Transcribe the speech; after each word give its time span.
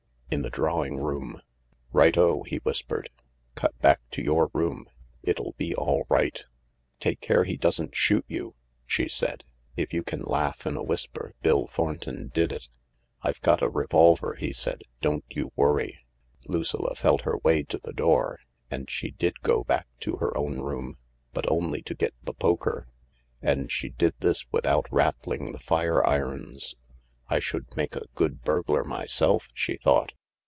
"In 0.31 0.43
the 0.43 0.49
drawing 0.49 0.95
room.". 0.95 1.41
"Righto," 1.91 2.43
he 2.43 2.59
whispered. 2.63 3.09
"Cut 3.55 3.77
back 3.81 3.99
to 4.11 4.21
your 4.21 4.49
room. 4.53 4.87
It'll 5.23 5.53
be 5.57 5.75
all 5.75 6.05
right." 6.07 6.33
THE 7.01 7.09
LARK 7.09 7.19
279 7.19 7.19
"Take 7.19 7.19
care 7.19 7.43
he 7.43 7.57
doesn't 7.57 7.95
shoot 7.97 8.23
you," 8.29 8.55
she 8.85 9.09
said. 9.09 9.43
If 9.75 9.91
you 9.91 10.03
can 10.03 10.21
laugh 10.21 10.65
in 10.65 10.77
a 10.77 10.83
whisper, 10.83 11.33
Bill 11.41 11.67
Thornton 11.67 12.31
did 12.33 12.53
it." 12.53 12.69
I've 13.23 13.41
got 13.41 13.61
a 13.61 13.67
revolver," 13.67 14.35
he 14.35 14.53
said;" 14.53 14.83
don't 15.01 15.25
you 15.31 15.51
worry!" 15.57 15.99
Lucilla 16.47 16.95
felt 16.95 17.23
her 17.23 17.37
way 17.43 17.63
to 17.63 17.77
the 17.77 17.91
door, 17.91 18.39
and 18.69 18.89
she 18.89 19.11
did 19.11 19.41
go 19.41 19.65
back 19.65 19.87
to 19.99 20.15
her 20.15 20.35
own 20.37 20.61
room, 20.61 20.95
but 21.33 21.51
only 21.51 21.81
to 21.81 21.93
get 21.93 22.13
the 22.23 22.33
poker. 22.33 22.87
And 23.41 23.69
she 23.69 23.89
did 23.89 24.13
this 24.21 24.49
without 24.49 24.85
rattling 24.91 25.51
the 25.51 25.59
fireirons. 25.59 26.75
"I 27.27 27.39
should 27.39 27.75
make 27.75 27.97
a 27.97 28.05
good 28.15 28.43
burglar 28.43 28.85
myself," 28.85 29.49
she 29.53 29.75
thought. 29.75 30.13